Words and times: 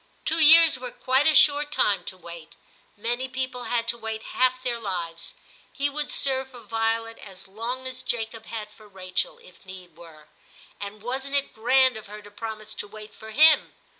*Two 0.25 0.39
years 0.39 0.79
were 0.79 0.89
quite 0.89 1.27
a 1.27 1.35
short 1.35 1.71
time 1.71 2.03
to 2.05 2.17
wait; 2.17 2.55
many 2.97 3.27
people 3.27 3.65
had 3.65 3.87
to 3.89 3.99
wait 3.99 4.23
half 4.33 4.63
their 4.63 4.79
lives. 4.79 5.35
He 5.71 5.91
would 5.91 6.09
serve 6.09 6.49
for 6.49 6.61
Violet 6.61 7.19
as 7.19 7.47
long 7.47 7.85
as 7.87 8.01
Jacob 8.01 8.47
had 8.47 8.71
for 8.71 8.87
Rachel, 8.87 9.37
if 9.37 9.63
need 9.63 9.95
were; 9.95 10.27
and 10.79 11.03
wasn't 11.03 11.35
it 11.35 11.53
grand 11.53 11.97
of 11.97 12.07
her 12.07 12.23
to 12.23 12.31
promise 12.31 12.73
to 12.73 12.87
wait 12.87 13.13
for 13.13 13.29
him 13.29 13.75